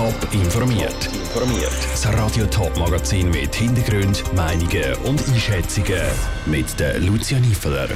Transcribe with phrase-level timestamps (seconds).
[0.00, 1.10] Top informiert.
[1.12, 1.76] Informiert.
[1.92, 6.00] Das Radio Top Magazin mit Hintergrund, Meinungen und Einschätzungen
[6.46, 7.90] mit der Lucia Niefeler.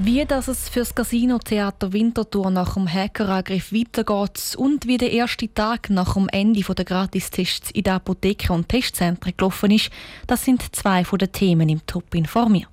[0.00, 5.12] Wie das es für das Casino Theater Winterthur nach dem Hackerangriff weitergeht und wie der
[5.12, 9.90] erste Tag nach dem Ende der Gratistests in der Apotheke und Testzentren gelaufen ist,
[10.26, 12.66] das sind zwei von den Themen im Top informiert.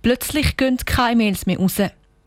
[0.00, 1.76] Plötzlich gehen keine Mails mehr raus.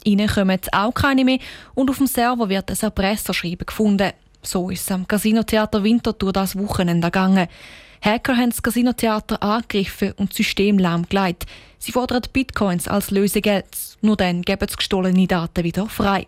[0.04, 1.39] Ihnen kommen auch keine mehr
[1.73, 4.11] und auf dem Server wird ein Erpresserschreiben gefunden.
[4.44, 7.48] So ist es am Casinotheater Winterthur das Wochenende gegangen.
[8.02, 11.45] Hacker haben das Casinotheater angegriffen und System lahmgelegt.
[11.80, 13.66] Sie fordern Bitcoins als Lösegeld.
[14.02, 16.27] Nur dann geben sie gestohlene Daten wieder frei.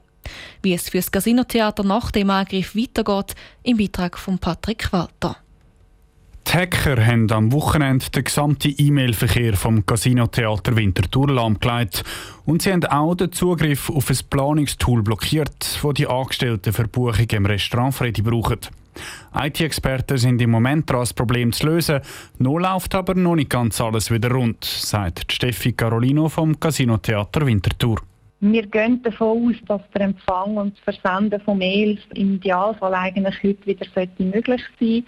[0.62, 5.38] Wie es für das Casinotheater nach dem Angriff weitergeht, im Beitrag von Patrick Walter.
[6.48, 12.04] Die Hacker haben am Wochenende den gesamten E-Mail-Verkehr vom Casino-Theater Winterthur lahmgelegt.
[12.46, 17.30] Und sie haben auch den Zugriff auf ein Planungstool blockiert, das die Angestellten für Buchungen
[17.30, 18.60] im Restaurant Freddy brauchen.
[19.34, 22.00] IT-Experten sind im Moment daran, das Problem zu lösen.
[22.38, 28.02] Noch läuft aber noch nicht ganz alles wieder rund, sagt Steffi Carolino vom Casino-Theater Winterthur.
[28.42, 33.42] Wir gehen davon aus, dass der Empfang und das Versenden von Mails im Idealfall eigentlich
[33.44, 33.86] heute wieder
[34.20, 35.04] möglich sein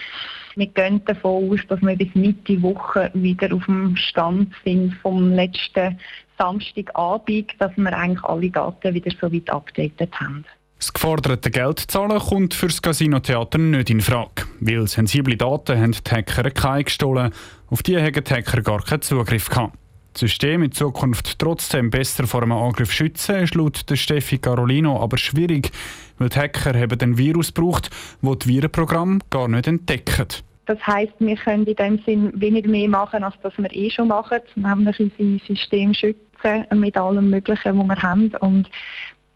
[0.55, 5.33] Wir gehen davon aus, dass wir bis Mitte Woche wieder auf dem Stand sind vom
[5.33, 5.99] letzten
[6.37, 10.45] Samstagabend, dass wir eigentlich alle Daten wieder so weit updated haben.
[10.77, 16.11] Das geforderte Geldzahlen kommt für das Casino-Theater nicht in Frage, weil sensible Daten haben die
[16.11, 17.31] Hacker keine gestohlen.
[17.69, 19.75] Auf die haben die Hacker gar keinen Zugriff gehabt.
[20.17, 25.15] Das System in Zukunft trotzdem besser vor einem Angriff schützen, ist laut Steffi Carolino aber
[25.19, 25.69] schwierig,
[26.17, 27.91] weil die Hacker haben einen Virus braucht,
[28.23, 30.25] wo die Virenprogramme gar nicht entdecken.
[30.65, 34.07] Das heißt, wir können in dem Sinn wenig mehr machen, als das wir eh schon
[34.07, 38.31] machen, nämlich unser System schützen mit allem Möglichen, was wir haben.
[38.39, 38.67] Und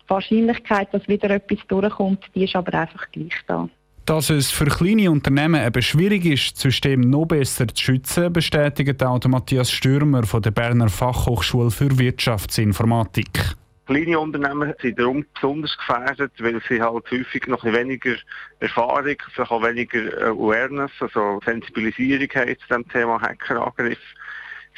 [0.03, 3.69] die Wahrscheinlichkeit, dass wieder etwas durchkommt, die ist aber einfach gleich da.
[4.11, 9.01] Dass es für kleine Unternehmen eben schwierig ist, das System noch besser zu schützen, bestätigt
[9.01, 13.55] auch Matthias Stürmer von der Berner Fachhochschule für Wirtschaftsinformatik.
[13.85, 18.17] Kleine Unternehmen sind darum besonders gefährdet, weil sie halt häufig noch weniger
[18.59, 23.97] Erfahrung, vielleicht auch weniger Awareness, also Sensibilisierung haben zu dem Thema Hackerangriff.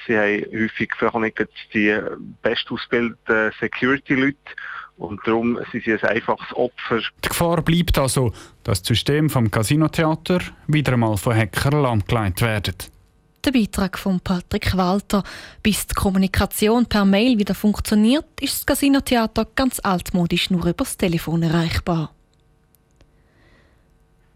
[0.05, 1.99] Sie haben häufig vielleicht auch nicht die
[2.43, 4.37] bestausgebildeten Security-Leute
[4.97, 6.99] und darum sind sie ein einfaches Opfer.
[7.23, 8.31] Die Gefahr bleibt also,
[8.63, 12.91] dass das System vom Casinotheater wieder einmal von Hackern lahmgelegt wird.
[13.45, 15.23] Der Beitrag von Patrick Walter.
[15.61, 20.95] Bis die Kommunikation per Mail wieder funktioniert, ist das Casinotheater ganz altmodisch nur über das
[20.95, 22.11] Telefon erreichbar.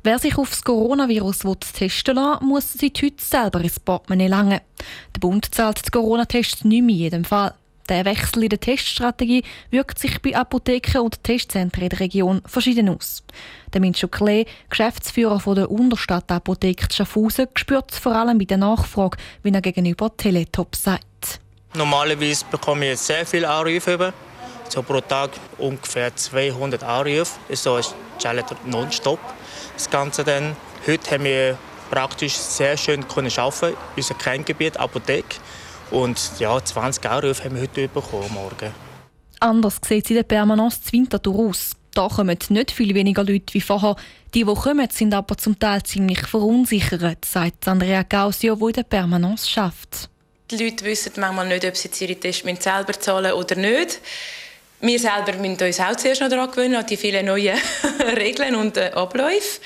[0.03, 1.39] Wer sich auf das Coronavirus
[1.74, 4.62] testen lassen muss sich heute selber ins Portemonnaie langen.
[5.16, 7.53] Der Bund zahlt die Corona-Tests nicht mehr in jedem Fall.
[7.89, 12.89] Der Wechsel in der Teststrategie wirkt sich bei Apotheken und Testzentren in der Region verschieden
[12.89, 13.23] aus.
[13.73, 19.51] Der Mincho Klee, Geschäftsführer von der Unterstadt-Apotheke Schaffhausen, spürt vor allem bei der Nachfrage, wie
[19.51, 21.39] er gegenüber Teletop sagt.
[21.75, 24.13] Normalerweise bekomme ich sehr viele Anrufe
[24.69, 27.39] so pro Tag ungefähr 200 Anrufe.
[27.53, 27.95] So ist
[28.65, 29.19] nonstop.
[29.73, 30.55] Das Ganze dann.
[30.85, 31.57] Heute haben wir
[31.89, 35.37] praktisch sehr schön können arbeiten, unser Kerngebiet Apotheke.
[35.91, 38.73] Und ja, 20 Euro haben wir heute bekommen morgen.
[39.39, 41.71] Anders sieht es in der Permanence zu Winterthur aus.
[41.93, 43.95] Da kommen nicht viel weniger Leute wie vorher.
[44.33, 48.83] Die, die kommen, sind aber zum Teil ziemlich verunsichert, sagt Andrea Gausio, die in der
[48.83, 50.09] Permanence schafft.
[50.51, 53.99] Die Leute wissen manchmal nicht, ob sie ihre Tests selber zahlen oder nicht.
[54.79, 57.57] Wir selber müssen uns auch zuerst noch daran gewöhnen, an die vielen neuen
[58.15, 59.59] Regeln und äh, Abläufe.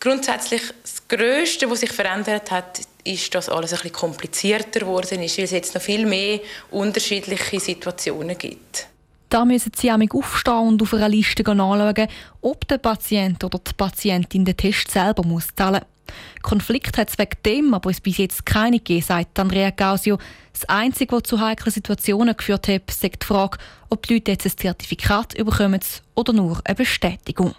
[0.00, 5.24] Grundsätzlich das Größte, was sich verändert hat, ist, dass alles ein bisschen komplizierter geworden weil
[5.24, 8.88] es jetzt noch viel mehr unterschiedliche Situationen gibt.
[9.28, 12.08] Da müssen Sie auch aufstehen und auf einer Liste anschauen,
[12.40, 15.98] ob der Patient oder die Patientin den Test selber muss zahlen muss.
[16.42, 20.18] Konflikt hat es wegen dem aber es bis jetzt keine gegeben, sagt Andrea Gausio.
[20.52, 23.58] Das Einzige, was zu heiklen Situationen geführt hat, ist die Frage,
[23.90, 25.80] ob die Leute jetzt ein Zertifikat bekommen
[26.14, 27.54] oder nur eine Bestätigung.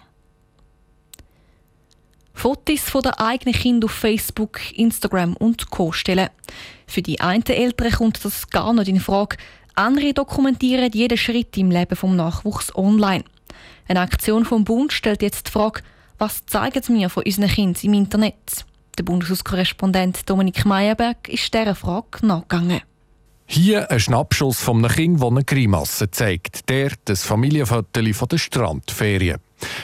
[2.32, 5.92] Fotos von den eigenen Kindern auf Facebook, Instagram und Co.
[5.92, 6.30] stellen.
[6.86, 9.36] Für die einen Eltern kommt das gar nicht in Frage.
[9.74, 13.24] Andere dokumentieren jeden Schritt im Leben vom Nachwuchs online.
[13.88, 15.82] Eine Aktion vom Bund stellt jetzt die Frage,
[16.18, 18.64] was zeigen mir von unseren Kindern im Internet?
[18.98, 22.82] Der Bundeshauskorrespondent Dominik Meyerberg ist dieser Frage nachgegangen.
[23.46, 26.68] Hier ein Schnappschuss von einem Kind, das eine Grimasse zeigt.
[26.68, 29.38] Der das Familienfoto von der Strandferien.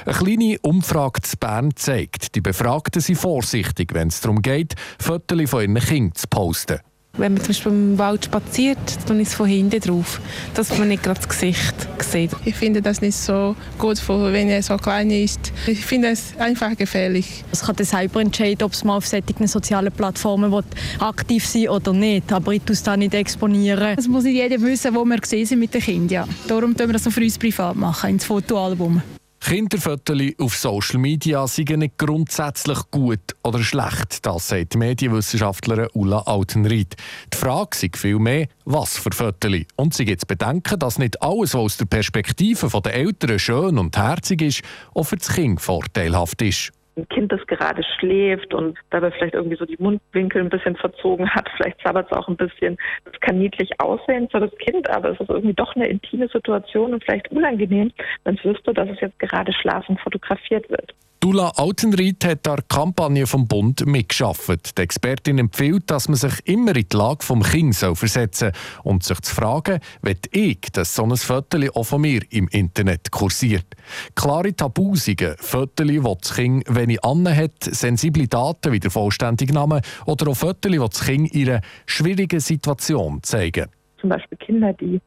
[0.04, 5.50] Eine kleine Umfrage zu Bern zeigt, die Befragten sind vorsichtig, wenn es darum geht, Fotos
[5.50, 6.80] von ihren Kindern zu posten.
[7.18, 10.20] Wenn man zum Beispiel im Wald spaziert, dann ist es von hinten drauf,
[10.52, 12.30] dass man nicht gerade das Gesicht sieht.
[12.44, 15.50] Ich finde das nicht so gut, wenn er so klein ist.
[15.66, 17.42] Ich finde es einfach gefährlich.
[17.50, 20.62] Es kann selber entscheiden, ob es mal auf solchen sozialen Plattformen
[20.98, 22.30] aktiv sein oder nicht.
[22.34, 23.96] Aber ich tue es da nicht exponieren.
[23.96, 26.28] Es muss nicht jeder wissen, wo wir gesehen sind mit den Kindern.
[26.28, 26.28] Ja.
[26.46, 29.00] Darum tun wir das noch für uns privat machen, ins Fotoalbum.
[29.40, 36.18] Kinderfotos auf Social Media sind nicht grundsätzlich gut oder schlecht, das sagt die Medienwissenschaftlerin Ulla
[36.26, 36.96] Altenried.
[37.32, 39.60] Die Frage ist vielmehr, was für Fotos.
[39.76, 43.78] Und sie gibt zu bedenken, dass nicht alles, was aus der Perspektive der Eltern schön
[43.78, 44.62] und herzig ist,
[44.94, 49.56] auch für das Kind vorteilhaft ist ein Kind, das gerade schläft und dabei vielleicht irgendwie
[49.56, 52.76] so die Mundwinkel ein bisschen verzogen hat, vielleicht zappert es auch ein bisschen.
[53.04, 56.94] Das kann niedlich aussehen für das Kind, aber es ist irgendwie doch eine intime Situation
[56.94, 57.92] und vielleicht unangenehm,
[58.24, 60.94] wenn es wüsste, dass es jetzt gerade schlafend fotografiert wird.
[61.26, 64.78] Dula Altenried hat an der Kampagne vom Bund mitgeschafft.
[64.78, 69.02] Die Expertin empfiehlt, dass man sich immer in die Lage vom Kind versetzen soll und
[69.02, 73.66] sich zu fragen, will ich, dass so ein Foto auch von mir im Internet kursiert.
[74.14, 80.30] Klare Tabusigen, Fotos, die das Kind wenig hat, sensible Daten wie der vollständige Name oder
[80.30, 83.66] auch Fotos, die das Kind in einer schwierigen Situation zeigen.
[84.00, 85.00] Zum Beispiel Kinder, die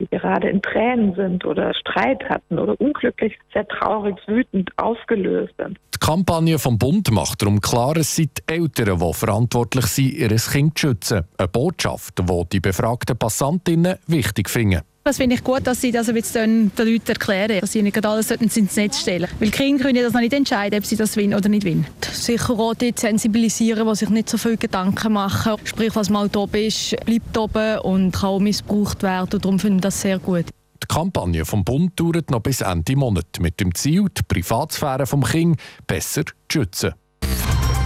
[0.00, 5.78] die gerade in Tränen sind oder Streit hatten oder unglücklich, sehr traurig, wütend, aufgelöst sind.
[5.94, 10.28] Die Kampagne vom Bund macht darum klar, es sind die Eltern, die verantwortlich sind, ihr
[10.28, 11.24] Kind zu schützen.
[11.36, 14.82] Eine Botschaft, die die befragten Passantinnen wichtig finden.
[15.08, 18.30] Das finde ich gut, dass Sie das jetzt den Leuten erklären, dass sie nicht alles
[18.30, 21.32] ins Netz stellen Weil die Kinder können das noch nicht entscheiden, ob sie das wollen
[21.32, 21.86] oder nicht wollen.
[22.12, 25.54] Sicher auch die sensibilisieren, die sich nicht so viele Gedanken machen.
[25.64, 29.40] Sprich, was mal oben ist, bleibt oben und kann auch missbraucht werden.
[29.40, 30.44] Darum finde ich das sehr gut.
[30.82, 35.24] Die Kampagne vom Bund dauert noch bis Ende Monat mit dem Ziel, die Privatsphäre vom
[35.24, 36.92] Kind besser zu schützen.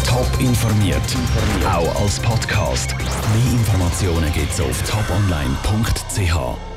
[0.05, 1.01] Top informiert,
[1.73, 2.97] auch als Podcast.
[2.97, 6.72] Mehr Informationen gibt es auf toponline.ch.